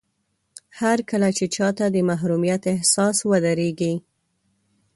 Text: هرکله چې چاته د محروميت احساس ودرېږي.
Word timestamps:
هرکله 0.79 1.29
چې 1.37 1.45
چاته 1.55 1.85
د 1.91 1.97
محروميت 2.09 2.61
احساس 2.73 3.17
ودرېږي. 3.29 3.93